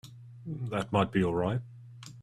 [0.71, 1.61] That might be all right.